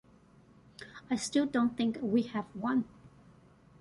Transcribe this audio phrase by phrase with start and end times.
[1.11, 2.85] I still don't think we have one.